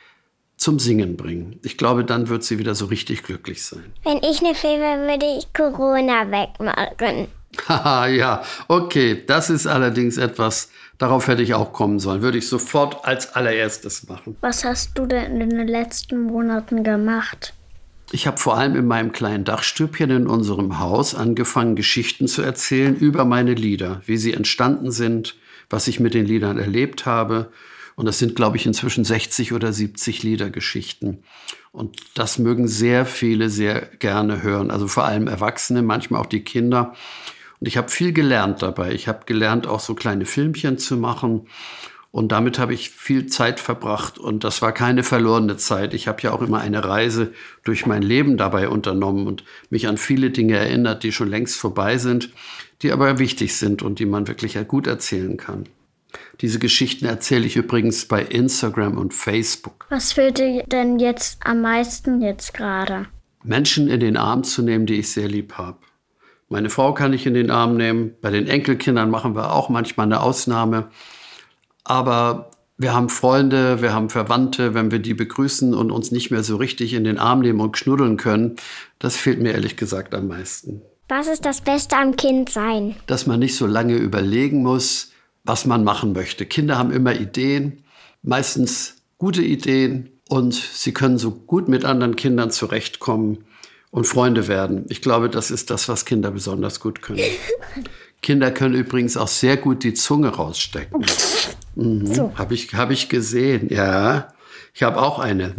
zum 0.58 0.80
Singen 0.80 1.18
bringen. 1.18 1.60
Ich 1.64 1.78
glaube, 1.78 2.06
dann 2.06 2.30
wird 2.30 2.44
sie 2.44 2.60
wieder 2.60 2.76
so 2.76 2.86
richtig 2.86 3.24
glücklich 3.24 3.64
sein. 3.64 3.94
Wenn 4.04 4.18
ich 4.18 4.40
eine 4.40 4.56
Fee 4.56 4.80
wäre, 4.80 5.08
würde 5.08 5.26
ich 5.38 5.52
Corona 5.54 6.32
wegmachen. 6.32 7.28
Haha, 7.68 8.08
ja, 8.08 8.44
okay, 8.68 9.24
das 9.25 9.50
ist 9.50 9.68
allerdings 9.68 10.18
etwas, 10.18 10.70
darauf 10.98 11.27
hätte 11.27 11.41
ich 11.41 11.53
auch 11.53 11.74
kommen 11.74 12.00
sollen. 12.00 12.22
Würde 12.22 12.38
ich 12.38 12.48
sofort 12.48 13.06
als 13.06 13.36
allererstes 13.36 14.08
machen. 14.08 14.38
Was 14.41 14.63
hast 14.63 14.98
du 14.98 15.06
denn 15.06 15.41
in 15.41 15.50
den 15.50 15.68
letzten 15.68 16.24
Monaten 16.24 16.84
gemacht? 16.84 17.53
Ich 18.12 18.27
habe 18.27 18.38
vor 18.38 18.58
allem 18.58 18.75
in 18.75 18.86
meinem 18.86 19.12
kleinen 19.12 19.46
Dachstübchen 19.46 20.12
in 20.12 20.27
unserem 20.27 20.80
Haus 20.80 21.15
angefangen, 21.15 21.75
Geschichten 21.75 22.27
zu 22.27 22.41
erzählen 22.44 22.96
über 22.96 23.25
meine 23.25 23.53
Lieder, 23.53 24.01
wie 24.06 24.18
sie 24.18 24.34
entstanden 24.34 24.91
sind, 24.91 25.36
was 25.70 25.88
ich 25.88 26.00
mit 26.00 26.13
den 26.13 26.25
Liedern 26.25 26.60
erlebt 26.60 27.06
habe. 27.06 27.51
Und 27.96 28.06
das 28.06 28.20
sind, 28.20 28.36
glaube 28.36 28.58
ich, 28.58 28.65
inzwischen 28.65 29.06
60 29.06 29.53
oder 29.53 29.74
70 29.74 30.22
Liedergeschichten. 30.22 31.24
Und 31.72 31.98
das 32.13 32.39
mögen 32.39 32.68
sehr 32.68 33.06
viele 33.06 33.50
sehr 33.50 33.82
gerne 34.00 34.44
hören. 34.44 34.70
Also 34.70 34.88
vor 34.88 35.06
allem 35.06 35.27
Erwachsene, 35.27 35.82
manchmal 35.82 36.22
auch 36.22 36.25
die 36.25 36.44
Kinder. 36.44 36.94
Und 37.65 37.69
ich 37.69 37.77
habe 37.77 37.89
viel 37.89 38.13
gelernt 38.13 38.62
dabei. 38.62 38.91
Ich 38.91 39.07
habe 39.07 39.25
gelernt, 39.25 39.65
auch 39.65 39.79
so 39.79 39.95
kleine 39.95 40.27
Filmchen 40.27 40.77
zu 40.77 40.98
machen. 40.98 41.48
Und 42.12 42.31
damit 42.31 42.60
habe 42.60 42.75
ich 42.75 42.91
viel 42.91 43.25
Zeit 43.25 43.60
verbracht. 43.60 44.19
Und 44.19 44.43
das 44.43 44.62
war 44.62 44.72
keine 44.72 45.01
verlorene 45.01 45.57
Zeit. 45.57 45.95
Ich 45.95 46.07
habe 46.07 46.22
ja 46.22 46.31
auch 46.31 46.43
immer 46.43 46.60
eine 46.60 46.86
Reise 46.86 47.34
durch 47.63 47.88
mein 47.88 48.03
Leben 48.03 48.38
dabei 48.38 48.69
unternommen 48.69 49.25
und 49.25 49.43
mich 49.72 49.88
an 49.88 49.98
viele 49.98 50.29
Dinge 50.29 50.57
erinnert, 50.57 51.01
die 51.01 51.12
schon 51.12 51.27
längst 51.27 51.55
vorbei 51.60 51.98
sind, 51.98 52.29
die 52.84 52.91
aber 52.91 53.17
wichtig 53.17 53.55
sind 53.55 53.81
und 53.81 53.98
die 53.98 54.05
man 54.05 54.27
wirklich 54.27 54.55
gut 54.67 54.86
erzählen 54.86 55.36
kann. 55.36 55.67
Diese 56.41 56.60
Geschichten 56.60 57.05
erzähle 57.05 57.48
ich 57.48 57.55
übrigens 57.55 58.05
bei 58.05 58.22
Instagram 58.22 59.00
und 59.00 59.12
Facebook. 59.12 59.88
Was 59.89 60.13
fehlt 60.13 60.38
dir 60.38 60.65
denn 60.67 61.00
jetzt 61.00 61.39
am 61.43 61.62
meisten 61.62 62.22
jetzt 62.22 62.53
gerade? 62.53 63.07
Menschen 63.43 63.88
in 63.88 64.01
den 64.01 64.17
Arm 64.17 64.43
zu 64.43 64.62
nehmen, 64.62 64.86
die 64.86 65.00
ich 65.00 65.12
sehr 65.12 65.27
lieb 65.27 65.53
habe. 65.53 65.79
Meine 66.56 66.70
Frau 66.70 66.94
kann 66.94 67.12
ich 67.12 67.26
in 67.26 67.34
den 67.34 67.52
Arm 67.52 67.76
nehmen. 67.76 68.16
Bei 68.22 68.32
den 68.32 68.48
Enkelkindern 68.48 69.10
machen 69.10 69.36
wir 69.36 69.52
auch 69.52 69.68
manchmal 69.68 70.06
eine 70.06 70.22
Ausnahme. 70.22 70.88
Aber 71.84 72.50
wir 72.78 72.94
haben 72.94 73.10
Freunde, 73.10 73.82
wir 73.82 73.92
haben 73.92 74.10
Verwandte, 74.10 74.74
wenn 74.74 74.90
wir 74.90 75.00
die 75.00 75.14
begrüßen 75.14 75.74
und 75.74 75.92
uns 75.92 76.12
nicht 76.12 76.32
mehr 76.32 76.46
so 76.46 76.56
richtig 76.56 76.94
in 76.94 77.04
den 77.04 77.18
Arm 77.18 77.42
nehmen 77.42 77.60
und 77.60 77.76
knuddeln 77.76 78.16
können, 78.16 78.56
das 79.00 79.18
fehlt 79.18 79.42
mir 79.42 79.52
ehrlich 79.52 79.76
gesagt 79.76 80.16
am 80.16 80.30
meisten. 80.30 80.82
Was 81.10 81.28
ist 81.28 81.44
das 81.44 81.60
Beste 81.60 81.98
am 81.98 82.16
Kindsein? 82.16 82.96
Dass 83.06 83.28
man 83.28 83.42
nicht 83.42 83.58
so 83.58 83.68
lange 83.68 83.98
überlegen 83.98 84.64
muss, 84.64 85.12
was 85.44 85.66
man 85.66 85.84
machen 85.84 86.14
möchte. 86.14 86.46
Kinder 86.46 86.78
haben 86.78 86.92
immer 86.92 87.20
Ideen, 87.20 87.84
meistens 88.24 88.96
gute 89.18 89.42
Ideen 89.42 90.10
und 90.30 90.54
sie 90.54 90.94
können 90.94 91.18
so 91.18 91.32
gut 91.32 91.68
mit 91.68 91.84
anderen 91.84 92.16
Kindern 92.16 92.50
zurechtkommen 92.50 93.40
und 93.96 94.06
Freunde 94.06 94.50
werden. 94.50 94.84
Ich 94.90 95.02
glaube, 95.02 95.30
das 95.30 95.52
ist 95.52 95.70
das, 95.70 95.88
was 95.88 96.04
Kinder 96.04 96.30
besonders 96.30 96.82
gut 96.82 97.02
können. 97.02 97.22
Kinder 98.22 98.52
können 98.52 98.75
übrigens 98.75 99.16
auch 99.16 99.30
sehr 99.30 99.56
gut 99.56 99.84
die 99.84 99.94
Zunge 99.94 100.30
rausstecken. 100.30 101.06
Mhm. 101.78 102.08
So. 102.08 102.32
Habe 102.36 102.54
ich, 102.54 102.74
hab 102.74 102.90
ich 102.90 103.10
gesehen, 103.10 103.68
ja. 103.70 104.30
Ich 104.74 104.82
habe 104.82 104.98
auch 104.98 105.20
eine. 105.20 105.54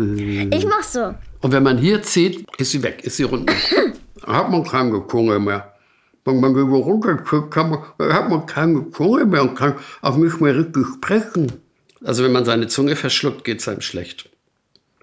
Ich 0.50 0.64
mach 0.64 0.82
so. 0.82 1.14
Und 1.42 1.52
wenn 1.52 1.62
man 1.62 1.76
hier 1.76 2.02
zieht, 2.02 2.46
ist 2.56 2.70
sie 2.70 2.82
weg, 2.82 3.04
ist 3.04 3.18
sie 3.18 3.24
runter. 3.24 3.52
hat 4.26 4.50
man 4.50 4.64
keine 4.64 5.06
Zunge 5.08 5.38
mehr. 5.38 5.74
Wenn 6.24 6.40
man 6.40 6.56
über 6.56 6.78
runterzieht, 6.78 7.50
kann 7.50 7.68
man, 7.68 7.80
hat 8.10 8.30
man 8.30 8.46
keine 8.46 8.90
Zunge 8.92 9.26
mehr 9.26 9.42
und 9.42 9.56
kann 9.56 9.74
auch 10.00 10.16
nicht 10.16 10.40
mehr 10.40 10.56
richtig 10.56 10.86
sprechen. 10.94 11.52
Also 12.02 12.24
wenn 12.24 12.32
man 12.32 12.46
seine 12.46 12.66
Zunge 12.66 12.96
verschluckt, 12.96 13.44
geht 13.44 13.60
es 13.60 13.68
einem 13.68 13.82
schlecht. 13.82 14.30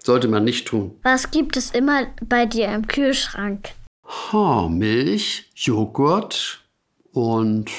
Sollte 0.04 0.28
man 0.28 0.44
nicht 0.44 0.68
tun. 0.68 0.98
Was 1.02 1.30
gibt 1.30 1.56
es 1.56 1.70
immer 1.70 2.06
bei 2.22 2.44
dir 2.44 2.68
im 2.68 2.86
Kühlschrank? 2.86 3.70
Oh, 4.32 4.68
Milch, 4.68 5.50
Joghurt 5.54 6.62
und 7.12 7.70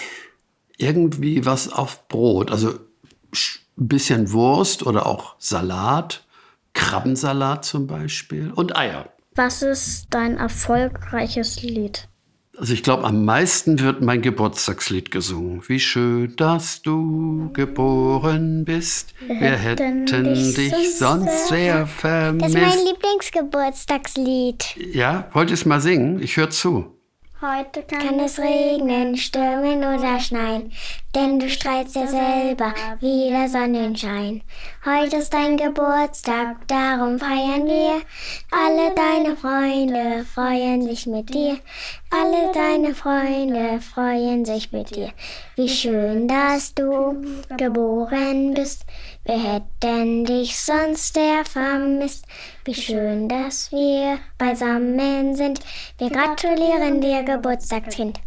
irgendwie 0.78 1.46
was 1.46 1.72
auf 1.72 2.08
Brot. 2.08 2.50
Also 2.50 2.70
ein 2.72 3.88
bisschen 3.88 4.32
Wurst 4.32 4.84
oder 4.88 5.06
auch 5.06 5.36
Salat, 5.38 6.26
Krabbensalat 6.74 7.64
zum 7.64 7.86
Beispiel 7.86 8.52
und 8.52 8.76
Eier. 8.76 9.10
Was 9.36 9.62
ist 9.62 10.08
dein 10.10 10.38
erfolgreiches 10.38 11.62
Lied? 11.62 12.08
Also 12.58 12.74
ich 12.74 12.84
glaube, 12.84 13.04
am 13.04 13.26
meisten 13.26 13.80
wird 13.80 14.02
mein 14.02 14.22
Geburtstagslied 14.22 15.12
gesungen. 15.12 15.62
Wie 15.68 15.80
schön, 15.80 16.36
dass 16.38 16.82
du 16.82 17.50
geboren 17.54 18.64
bist. 18.64 19.14
Wir, 19.28 19.42
Wir 19.42 19.58
hätten, 19.58 20.06
dich, 20.06 20.56
dich 20.56 20.98
sonst 20.98 21.50
sehr 21.50 21.86
vermisst. 21.86 22.56
Das 22.56 22.64
ist 22.64 22.76
mein 22.78 22.86
Lieblingsgeburtstagslied. 22.86 24.78
Ja, 24.94 25.30
wollt 25.34 25.50
ihr 25.50 25.56
es 25.56 25.66
mal 25.66 25.82
singen? 25.82 26.22
Ich 26.22 26.38
höre 26.38 26.50
zu. 26.50 26.96
Heute 27.42 27.84
kann, 27.84 28.00
kann 28.00 28.20
es 28.22 28.40
regnen, 28.40 29.18
stürmen 29.18 29.80
oder 29.80 30.20
schneien, 30.22 30.72
denn 31.16 31.40
du 31.40 31.50
strahlst 31.50 31.96
ja 31.96 32.06
selber 32.08 32.74
wie 33.00 33.30
der 33.30 33.48
Sonnenschein. 33.48 34.42
Heute 34.86 35.18
ist 35.18 35.34
dein 35.34 35.56
Geburtstag, 35.56 36.68
darum 36.68 37.18
feiern 37.18 37.66
wir. 37.66 38.02
Alle 38.52 38.94
deine 38.94 39.38
Freunde 39.38 40.26
freuen 40.26 40.82
sich 40.82 41.08
mit 41.08 41.34
dir. 41.34 41.58
Alle 42.12 42.52
deine 42.54 42.94
Freunde 42.94 43.80
freuen 43.80 44.44
sich 44.44 44.74
mit 44.74 44.94
dir. 44.94 45.12
Wie 45.56 45.70
schön, 45.70 46.28
dass 46.28 46.74
du 46.76 47.24
geboren 47.58 48.54
bist. 48.54 48.86
Wir 49.24 49.42
hätten 49.42 50.26
dich 50.26 50.58
sonst 50.60 51.14
sehr 51.14 51.46
vermisst. 51.46 52.26
Wie 52.66 52.76
schön, 52.76 53.30
dass 53.30 53.72
wir 53.72 54.20
beisammen 54.38 55.36
sind. 55.36 55.62
Wir 55.98 56.10
gratulieren 56.10 57.00
dir, 57.00 57.24
Geburtstagskind. 57.24 58.20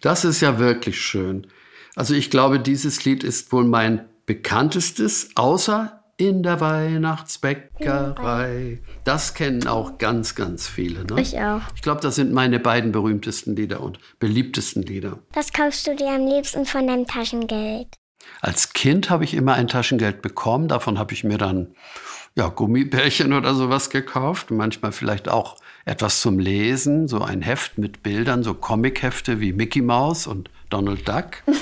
Das 0.00 0.24
ist 0.24 0.40
ja 0.40 0.58
wirklich 0.58 1.00
schön. 1.00 1.46
Also 1.94 2.14
ich 2.14 2.30
glaube, 2.30 2.58
dieses 2.58 3.04
Lied 3.04 3.22
ist 3.22 3.52
wohl 3.52 3.64
mein 3.64 4.08
bekanntestes, 4.26 5.30
außer 5.34 6.02
in 6.16 6.42
der 6.42 6.60
Weihnachtsbäckerei. 6.60 8.80
Das 9.04 9.34
kennen 9.34 9.66
auch 9.66 9.98
ganz, 9.98 10.34
ganz 10.34 10.68
viele. 10.68 11.04
Ne? 11.04 11.20
Ich 11.20 11.38
auch. 11.38 11.62
Ich 11.74 11.82
glaube, 11.82 12.00
das 12.00 12.14
sind 12.14 12.32
meine 12.32 12.60
beiden 12.60 12.92
berühmtesten 12.92 13.56
Lieder 13.56 13.80
und 13.80 13.98
beliebtesten 14.20 14.82
Lieder. 14.82 15.18
Was 15.32 15.52
kaufst 15.52 15.86
du 15.86 15.96
dir 15.96 16.10
am 16.10 16.26
liebsten 16.26 16.64
von 16.64 16.86
deinem 16.86 17.06
Taschengeld? 17.06 17.88
Als 18.40 18.72
Kind 18.72 19.10
habe 19.10 19.24
ich 19.24 19.34
immer 19.34 19.54
ein 19.54 19.68
Taschengeld 19.68 20.22
bekommen. 20.22 20.68
Davon 20.68 20.98
habe 20.98 21.12
ich 21.12 21.24
mir 21.24 21.38
dann 21.38 21.74
ja, 22.34 22.48
Gummibärchen 22.48 23.32
oder 23.32 23.54
sowas 23.54 23.90
gekauft. 23.90 24.50
Manchmal 24.50 24.92
vielleicht 24.92 25.28
auch 25.28 25.56
etwas 25.84 26.20
zum 26.20 26.38
Lesen, 26.38 27.08
so 27.08 27.22
ein 27.22 27.42
Heft 27.42 27.78
mit 27.78 28.02
Bildern, 28.02 28.42
so 28.42 28.54
Comichefte 28.54 29.40
wie 29.40 29.52
Mickey 29.52 29.82
Mouse 29.82 30.26
und 30.26 30.50
Donald 30.72 31.06
Duck. 31.06 31.42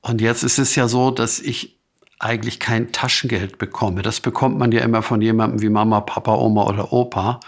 und 0.00 0.20
jetzt 0.20 0.42
ist 0.42 0.58
es 0.58 0.74
ja 0.74 0.88
so, 0.88 1.10
dass 1.10 1.38
ich 1.38 1.78
eigentlich 2.18 2.60
kein 2.60 2.92
Taschengeld 2.92 3.58
bekomme. 3.58 4.02
Das 4.02 4.20
bekommt 4.20 4.58
man 4.58 4.72
ja 4.72 4.80
immer 4.80 5.02
von 5.02 5.20
jemandem 5.20 5.62
wie 5.62 5.68
Mama, 5.68 6.00
Papa, 6.00 6.34
Oma 6.34 6.64
oder 6.64 6.92
Opa. 6.92 7.40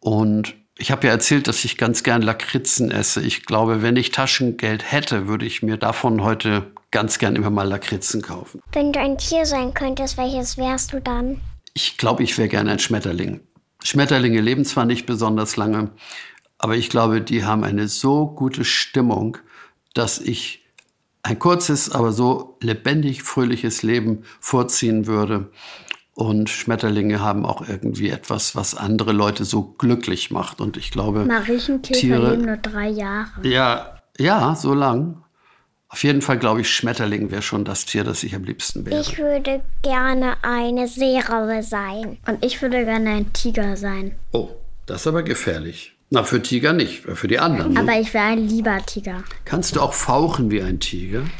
Und 0.00 0.54
ich 0.78 0.90
habe 0.90 1.06
ja 1.06 1.12
erzählt, 1.12 1.46
dass 1.46 1.64
ich 1.64 1.78
ganz 1.78 2.02
gern 2.02 2.22
Lakritzen 2.22 2.90
esse. 2.90 3.22
Ich 3.22 3.44
glaube, 3.46 3.82
wenn 3.82 3.96
ich 3.96 4.10
Taschengeld 4.10 4.90
hätte, 4.90 5.28
würde 5.28 5.46
ich 5.46 5.62
mir 5.62 5.76
davon 5.76 6.22
heute 6.22 6.72
ganz 6.90 7.18
gern 7.18 7.36
immer 7.36 7.50
mal 7.50 7.68
Lakritzen 7.68 8.20
kaufen. 8.22 8.60
Wenn 8.72 8.92
du 8.92 9.00
ein 9.00 9.16
Tier 9.18 9.46
sein 9.46 9.74
könntest, 9.74 10.16
welches 10.16 10.56
wärst 10.58 10.92
du 10.92 11.00
dann? 11.00 11.40
Ich 11.74 11.96
glaube, 11.98 12.22
ich 12.22 12.36
wäre 12.36 12.48
gern 12.48 12.68
ein 12.68 12.78
Schmetterling. 12.78 13.40
Schmetterlinge 13.84 14.40
leben 14.40 14.64
zwar 14.64 14.84
nicht 14.84 15.06
besonders 15.06 15.56
lange, 15.56 15.90
aber 16.62 16.76
ich 16.76 16.88
glaube, 16.90 17.20
die 17.20 17.44
haben 17.44 17.64
eine 17.64 17.88
so 17.88 18.28
gute 18.28 18.64
Stimmung, 18.64 19.36
dass 19.94 20.20
ich 20.20 20.64
ein 21.24 21.40
kurzes, 21.40 21.90
aber 21.90 22.12
so 22.12 22.56
lebendig, 22.60 23.24
fröhliches 23.24 23.82
Leben 23.82 24.22
vorziehen 24.38 25.08
würde. 25.08 25.50
Und 26.14 26.50
Schmetterlinge 26.50 27.18
haben 27.20 27.44
auch 27.44 27.66
irgendwie 27.68 28.10
etwas, 28.10 28.54
was 28.54 28.76
andere 28.76 29.10
Leute 29.10 29.44
so 29.44 29.62
glücklich 29.62 30.30
macht. 30.30 30.60
Und 30.60 30.76
ich 30.76 30.92
glaube, 30.92 31.24
Mariechenkäfer 31.24 31.98
Tiere, 31.98 32.30
leben 32.30 32.46
nur 32.46 32.58
drei 32.58 32.88
Jahre. 32.90 33.30
Ja, 33.42 33.98
ja, 34.16 34.54
so 34.54 34.72
lang. 34.72 35.24
Auf 35.88 36.04
jeden 36.04 36.22
Fall 36.22 36.38
glaube 36.38 36.60
ich, 36.60 36.70
Schmetterling 36.70 37.32
wäre 37.32 37.42
schon 37.42 37.64
das 37.64 37.86
Tier, 37.86 38.04
das 38.04 38.22
ich 38.22 38.36
am 38.36 38.44
liebsten 38.44 38.86
wäre. 38.86 39.00
Ich 39.00 39.18
würde 39.18 39.62
gerne 39.82 40.36
eine 40.42 40.86
Seeraube 40.86 41.64
sein. 41.64 42.18
Und 42.28 42.44
ich 42.44 42.62
würde 42.62 42.84
gerne 42.84 43.10
ein 43.10 43.32
Tiger 43.32 43.76
sein. 43.76 44.14
Oh, 44.30 44.50
das 44.86 45.00
ist 45.00 45.06
aber 45.08 45.24
gefährlich. 45.24 45.96
Na, 46.14 46.24
für 46.24 46.42
Tiger 46.42 46.74
nicht, 46.74 47.04
für 47.04 47.26
die 47.26 47.38
anderen. 47.38 47.78
Aber 47.78 47.98
ich 47.98 48.12
wäre 48.12 48.26
ein 48.26 48.46
lieber 48.46 48.84
Tiger. 48.84 49.24
Kannst 49.46 49.76
du 49.76 49.80
auch 49.80 49.94
fauchen 49.94 50.50
wie 50.50 50.62
ein 50.62 50.78
Tiger? 50.78 51.24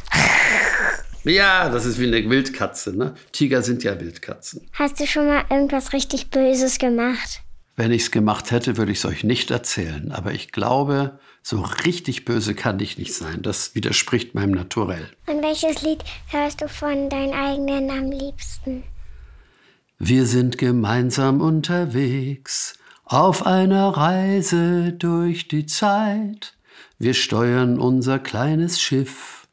Ja, 1.24 1.68
das 1.68 1.86
ist 1.86 2.00
wie 2.00 2.08
eine 2.08 2.28
Wildkatze, 2.28 2.96
ne? 2.96 3.14
Tiger 3.30 3.62
sind 3.62 3.84
ja 3.84 4.00
Wildkatzen. 4.00 4.66
Hast 4.72 4.98
du 4.98 5.06
schon 5.06 5.28
mal 5.28 5.44
irgendwas 5.50 5.92
richtig 5.92 6.30
Böses 6.30 6.78
gemacht? 6.78 7.42
Wenn 7.76 7.92
ich 7.92 8.02
es 8.02 8.10
gemacht 8.10 8.50
hätte, 8.50 8.76
würde 8.76 8.90
ich 8.90 8.98
es 8.98 9.04
euch 9.04 9.22
nicht 9.22 9.52
erzählen. 9.52 10.10
Aber 10.10 10.32
ich 10.32 10.50
glaube, 10.50 11.20
so 11.40 11.60
richtig 11.84 12.24
böse 12.24 12.56
kann 12.56 12.80
ich 12.80 12.98
nicht 12.98 13.14
sein. 13.14 13.42
Das 13.42 13.76
widerspricht 13.76 14.34
meinem 14.34 14.50
Naturell. 14.50 15.10
Und 15.26 15.44
welches 15.44 15.82
Lied 15.82 16.02
hörst 16.26 16.60
du 16.60 16.68
von 16.68 17.08
deinen 17.08 17.34
eigenen 17.34 17.88
am 17.88 18.10
liebsten? 18.10 18.82
Wir 20.00 20.26
sind 20.26 20.58
gemeinsam 20.58 21.40
unterwegs 21.40 22.74
auf 23.04 23.46
einer 23.46 23.88
Reise 23.88 24.92
durch 24.92 25.48
die 25.48 25.66
Zeit. 25.66 26.54
Wir 26.98 27.14
steuern 27.14 27.78
unser 27.78 28.18
kleines 28.18 28.80
Schiff 28.80 29.48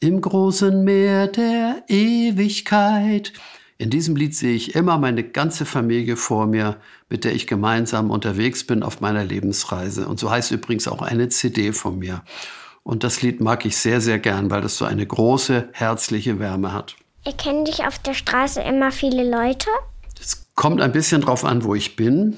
im 0.00 0.20
großen 0.20 0.84
Meer 0.84 1.28
der 1.28 1.82
Ewigkeit. 1.88 3.32
In 3.76 3.90
diesem 3.90 4.16
Lied 4.16 4.34
sehe 4.34 4.54
ich 4.54 4.74
immer 4.74 4.98
meine 4.98 5.24
ganze 5.24 5.66
Familie 5.66 6.16
vor 6.16 6.46
mir, 6.46 6.76
mit 7.08 7.24
der 7.24 7.34
ich 7.34 7.46
gemeinsam 7.46 8.10
unterwegs 8.10 8.66
bin 8.66 8.82
auf 8.82 9.00
meiner 9.00 9.24
Lebensreise. 9.24 10.06
Und 10.06 10.18
so 10.20 10.30
heißt 10.30 10.50
übrigens 10.52 10.88
auch 10.88 11.02
eine 11.02 11.28
CD 11.28 11.72
von 11.72 11.98
mir. 11.98 12.22
Und 12.82 13.02
das 13.02 13.22
Lied 13.22 13.40
mag 13.40 13.64
ich 13.64 13.76
sehr, 13.76 14.00
sehr 14.00 14.18
gern, 14.18 14.50
weil 14.50 14.64
es 14.64 14.76
so 14.76 14.84
eine 14.84 15.06
große, 15.06 15.70
herzliche 15.72 16.38
Wärme 16.38 16.72
hat. 16.72 16.96
Erkennen 17.24 17.64
dich 17.64 17.84
auf 17.84 17.98
der 17.98 18.14
Straße 18.14 18.60
immer 18.60 18.92
viele 18.92 19.28
Leute? 19.28 19.68
Es 20.20 20.46
kommt 20.54 20.80
ein 20.80 20.92
bisschen 20.92 21.22
drauf 21.22 21.44
an, 21.44 21.64
wo 21.64 21.74
ich 21.74 21.96
bin. 21.96 22.36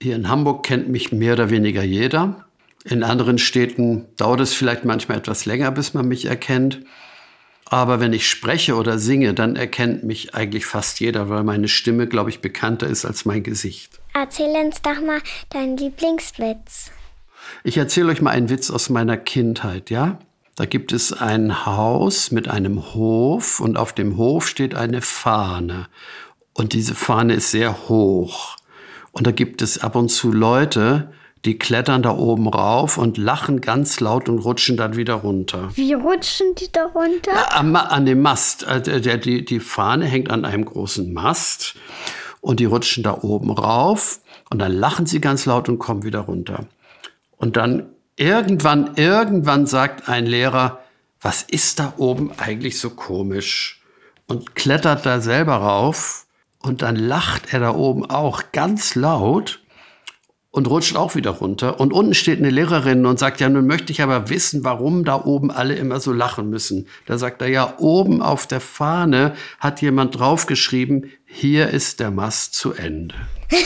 Hier 0.00 0.16
in 0.16 0.28
Hamburg 0.28 0.64
kennt 0.64 0.88
mich 0.88 1.12
mehr 1.12 1.34
oder 1.34 1.50
weniger 1.50 1.82
jeder. 1.82 2.46
In 2.84 3.02
anderen 3.02 3.38
Städten 3.38 4.06
dauert 4.16 4.40
es 4.40 4.54
vielleicht 4.54 4.84
manchmal 4.84 5.18
etwas 5.18 5.46
länger, 5.46 5.70
bis 5.72 5.94
man 5.94 6.06
mich 6.06 6.26
erkennt. 6.26 6.80
Aber 7.64 7.98
wenn 7.98 8.12
ich 8.12 8.28
spreche 8.28 8.76
oder 8.76 8.98
singe, 8.98 9.34
dann 9.34 9.56
erkennt 9.56 10.04
mich 10.04 10.34
eigentlich 10.34 10.66
fast 10.66 11.00
jeder, 11.00 11.28
weil 11.28 11.42
meine 11.42 11.66
Stimme, 11.66 12.06
glaube 12.06 12.30
ich, 12.30 12.40
bekannter 12.40 12.86
ist 12.86 13.04
als 13.04 13.24
mein 13.24 13.42
Gesicht. 13.42 13.98
Erzähl 14.14 14.50
uns 14.64 14.80
doch 14.82 15.00
mal 15.00 15.20
deinen 15.50 15.76
Lieblingswitz. 15.76 16.92
Ich 17.64 17.76
erzähle 17.76 18.12
euch 18.12 18.22
mal 18.22 18.30
einen 18.30 18.50
Witz 18.50 18.70
aus 18.70 18.88
meiner 18.88 19.16
Kindheit, 19.16 19.90
ja? 19.90 20.18
Da 20.54 20.64
gibt 20.64 20.92
es 20.92 21.12
ein 21.12 21.66
Haus 21.66 22.30
mit 22.30 22.48
einem 22.48 22.94
Hof 22.94 23.60
und 23.60 23.76
auf 23.76 23.92
dem 23.92 24.16
Hof 24.16 24.48
steht 24.48 24.74
eine 24.74 25.02
Fahne. 25.02 25.88
Und 26.54 26.72
diese 26.72 26.94
Fahne 26.94 27.34
ist 27.34 27.50
sehr 27.50 27.88
hoch. 27.88 28.56
Und 29.16 29.26
da 29.26 29.30
gibt 29.30 29.62
es 29.62 29.78
ab 29.82 29.96
und 29.96 30.10
zu 30.10 30.30
Leute, 30.30 31.10
die 31.46 31.58
klettern 31.58 32.02
da 32.02 32.10
oben 32.10 32.48
rauf 32.48 32.98
und 32.98 33.16
lachen 33.16 33.62
ganz 33.62 33.98
laut 34.00 34.28
und 34.28 34.40
rutschen 34.40 34.76
dann 34.76 34.94
wieder 34.94 35.14
runter. 35.14 35.70
Wie 35.74 35.94
rutschen 35.94 36.54
die 36.56 36.70
da 36.70 36.84
runter? 36.84 37.56
An, 37.56 37.74
an, 37.74 38.04
dem 38.04 38.20
Mast. 38.20 38.66
Also 38.66 38.98
der, 38.98 39.16
die, 39.16 39.42
die 39.42 39.60
Fahne 39.60 40.04
hängt 40.04 40.30
an 40.30 40.44
einem 40.44 40.66
großen 40.66 41.14
Mast 41.14 41.76
und 42.42 42.60
die 42.60 42.66
rutschen 42.66 43.02
da 43.02 43.22
oben 43.22 43.52
rauf 43.52 44.20
und 44.50 44.58
dann 44.58 44.72
lachen 44.72 45.06
sie 45.06 45.22
ganz 45.22 45.46
laut 45.46 45.70
und 45.70 45.78
kommen 45.78 46.02
wieder 46.02 46.20
runter. 46.20 46.66
Und 47.38 47.56
dann 47.56 47.86
irgendwann, 48.16 48.96
irgendwann 48.96 49.66
sagt 49.66 50.10
ein 50.10 50.26
Lehrer, 50.26 50.80
was 51.22 51.42
ist 51.42 51.78
da 51.78 51.94
oben 51.96 52.32
eigentlich 52.36 52.78
so 52.78 52.90
komisch? 52.90 53.80
Und 54.26 54.54
klettert 54.54 55.06
da 55.06 55.22
selber 55.22 55.54
rauf 55.54 56.25
und 56.66 56.82
dann 56.82 56.96
lacht 56.96 57.52
er 57.52 57.60
da 57.60 57.74
oben 57.74 58.04
auch 58.08 58.42
ganz 58.52 58.94
laut 58.94 59.60
und 60.50 60.68
rutscht 60.68 60.96
auch 60.96 61.14
wieder 61.14 61.30
runter. 61.30 61.78
Und 61.78 61.92
unten 61.92 62.14
steht 62.14 62.38
eine 62.38 62.50
Lehrerin 62.50 63.04
und 63.04 63.18
sagt, 63.18 63.40
ja, 63.40 63.48
nun 63.48 63.66
möchte 63.66 63.92
ich 63.92 64.02
aber 64.02 64.30
wissen, 64.30 64.64
warum 64.64 65.04
da 65.04 65.22
oben 65.24 65.50
alle 65.50 65.74
immer 65.74 66.00
so 66.00 66.12
lachen 66.12 66.48
müssen. 66.48 66.88
Da 67.04 67.18
sagt 67.18 67.42
er, 67.42 67.48
ja, 67.48 67.74
oben 67.78 68.22
auf 68.22 68.46
der 68.46 68.60
Fahne 68.60 69.34
hat 69.60 69.82
jemand 69.82 70.18
draufgeschrieben, 70.18 71.10
hier 71.26 71.68
ist 71.68 72.00
der 72.00 72.10
Mast 72.10 72.54
zu 72.54 72.72
Ende. 72.72 73.14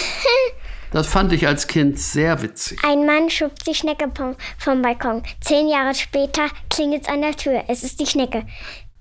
Das 0.93 1.07
fand 1.07 1.33
ich 1.33 1.47
als 1.47 1.69
Kind 1.69 2.01
sehr 2.01 2.43
witzig. 2.43 2.81
Ein 2.83 3.07
Mann 3.07 3.31
schubt 3.31 3.65
die 3.65 3.77
Schnecke 3.77 4.11
vom, 4.13 4.35
vom 4.59 4.83
Balkon. 4.83 5.23
Zehn 5.41 5.69
Jahre 5.69 5.95
später 5.95 6.49
klingelt 6.69 7.03
es 7.03 7.09
an 7.09 7.23
der 7.23 7.37
Tür. 7.37 7.63
Es 7.69 7.85
ist 7.85 8.01
die 8.01 8.07
Schnecke. 8.07 8.45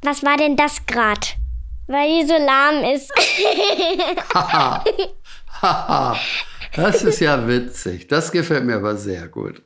Was 0.04 0.24
war 0.24 0.38
denn 0.38 0.56
das 0.56 0.86
grad? 0.86 1.38
Weil 1.92 2.22
die 2.22 2.28
so 2.28 2.36
lahm 2.36 2.84
ist. 2.94 3.12
Haha. 4.32 4.84
Haha. 5.62 6.16
Das 6.76 7.04
ist 7.04 7.20
ja 7.20 7.48
witzig. 7.48 8.08
Das 8.08 8.32
gefällt 8.32 8.64
mir 8.64 8.76
aber 8.76 8.96
sehr 8.96 9.28
gut. 9.28 9.64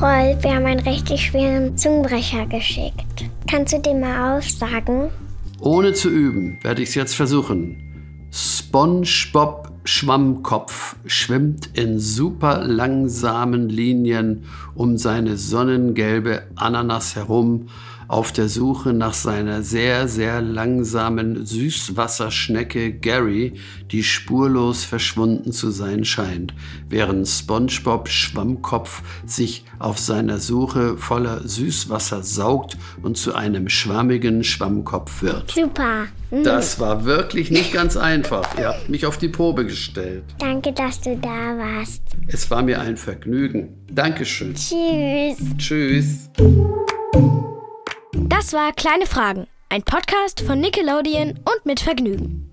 Rolf, 0.00 0.44
wir 0.44 0.54
haben 0.54 0.66
einen 0.66 0.86
richtig 0.86 1.26
schweren 1.26 1.76
Zungenbrecher 1.76 2.46
geschickt. 2.46 3.24
Kannst 3.50 3.72
du 3.72 3.80
den 3.80 3.98
mal 3.98 4.36
aufsagen? 4.36 5.10
Ohne 5.58 5.92
zu 5.92 6.08
üben 6.08 6.60
werde 6.62 6.82
ich 6.82 6.90
es 6.90 6.94
jetzt 6.94 7.16
versuchen. 7.16 8.28
SpongeBob 8.30 9.72
Schwammkopf 9.82 10.94
schwimmt 11.04 11.70
in 11.76 11.98
super 11.98 12.62
langsamen 12.64 13.68
Linien 13.68 14.44
um 14.76 14.98
seine 14.98 15.36
sonnengelbe 15.36 16.44
Ananas 16.54 17.16
herum 17.16 17.70
auf 18.10 18.32
der 18.32 18.48
Suche 18.48 18.92
nach 18.92 19.14
seiner 19.14 19.62
sehr, 19.62 20.08
sehr 20.08 20.42
langsamen 20.42 21.46
Süßwasserschnecke 21.46 22.92
Gary, 22.92 23.52
die 23.92 24.02
spurlos 24.02 24.84
verschwunden 24.84 25.52
zu 25.52 25.70
sein 25.70 26.04
scheint, 26.04 26.52
während 26.88 27.28
SpongeBob 27.28 28.08
Schwammkopf 28.08 29.02
sich 29.24 29.64
auf 29.78 30.00
seiner 30.00 30.38
Suche 30.38 30.98
voller 30.98 31.46
Süßwasser 31.46 32.24
saugt 32.24 32.76
und 33.00 33.16
zu 33.16 33.36
einem 33.36 33.68
schwammigen 33.68 34.42
Schwammkopf 34.42 35.22
wird. 35.22 35.52
Super. 35.52 36.06
Mhm. 36.32 36.42
Das 36.42 36.80
war 36.80 37.04
wirklich 37.04 37.52
nicht 37.52 37.72
ganz 37.72 37.96
einfach. 37.96 38.58
Ihr 38.58 38.70
habt 38.70 38.88
mich 38.88 39.06
auf 39.06 39.18
die 39.18 39.28
Probe 39.28 39.64
gestellt. 39.64 40.24
Danke, 40.40 40.72
dass 40.72 41.00
du 41.00 41.16
da 41.16 41.28
warst. 41.28 42.02
Es 42.26 42.50
war 42.50 42.62
mir 42.62 42.80
ein 42.80 42.96
Vergnügen. 42.96 43.68
Dankeschön. 43.88 44.54
Tschüss. 44.56 45.38
Tschüss. 45.58 46.28
Das 48.40 48.54
war 48.54 48.72
Kleine 48.72 49.04
Fragen, 49.04 49.46
ein 49.68 49.82
Podcast 49.82 50.40
von 50.40 50.60
Nickelodeon 50.60 51.32
und 51.32 51.66
mit 51.66 51.78
Vergnügen. 51.78 52.50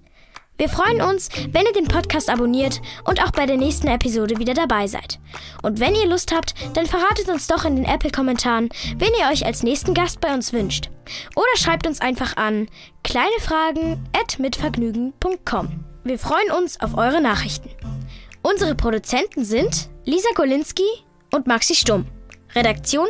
Wir 0.58 0.67
freuen 0.67 1.01
uns, 1.01 1.29
wenn 1.53 1.65
ihr 1.65 1.72
den 1.72 1.88
Podcast 1.88 2.29
abonniert 2.29 2.82
und 3.06 3.24
auch 3.24 3.32
bei 3.32 3.46
der 3.46 3.56
nächsten 3.56 3.88
Episode 3.88 4.38
wieder 4.38 4.53
dabei 4.53 4.88
seid. 4.88 5.17
Und 5.62 5.79
wenn 5.79 5.96
ihr 5.96 6.06
Lust 6.06 6.36
habt, 6.36 6.56
dann 6.75 6.88
verratet 6.88 7.29
uns 7.29 7.48
doch 7.48 7.63
in 7.63 7.77
den 7.77 7.86
Apple-Kommentaren, 7.86 8.67
wen 8.98 9.13
ihr 9.17 9.29
euch 9.32 9.46
als 9.46 9.63
nächsten 9.63 9.94
Gast 9.94 10.20
bei 10.20 10.34
uns 10.34 10.51
wünscht. 10.51 10.89
Oder 11.38 11.56
schreibt 11.56 11.88
uns 11.88 12.01
einfach 12.01 12.36
an 12.36 12.67
kleinefragen.mitvergnügen.com. 13.06 15.86
Wir 16.03 16.20
freuen 16.20 16.51
uns 16.51 16.82
auf 16.82 16.98
eure 16.98 17.22
Nachrichten. 17.22 17.70
Unsere 18.41 18.75
Produzenten 18.75 19.46
sind 19.46 19.89
Lisa 20.03 20.27
Golinski 20.36 20.84
und 21.34 21.48
Maxi 21.48 21.75
Stumm. 21.75 22.08
Redaktion 22.56 23.08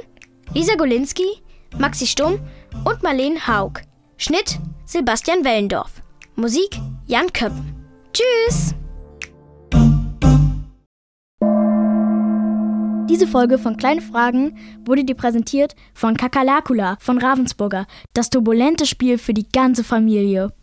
Lisa 0.53 0.75
Golinski, 0.75 1.41
Maxi 1.75 2.05
Stumm 2.05 2.39
und 2.85 3.03
Marlene 3.03 3.47
Haug. 3.47 3.81
Schnitt 4.17 4.59
Sebastian 4.85 5.43
Wellendorf. 5.43 6.01
Musik 6.35 6.79
Jan 7.05 7.31
Köppen. 7.33 7.75
Tschüss! 8.13 8.73
Diese 13.09 13.27
Folge 13.27 13.57
von 13.57 13.77
Kleine 13.77 14.01
Fragen 14.01 14.57
wurde 14.85 15.03
dir 15.03 15.15
präsentiert 15.15 15.75
von 15.93 16.17
Kakalakula 16.17 16.97
von 16.99 17.17
Ravensburger, 17.17 17.87
das 18.13 18.29
turbulente 18.29 18.85
Spiel 18.85 19.17
für 19.17 19.33
die 19.33 19.47
ganze 19.49 19.83
Familie. 19.83 20.53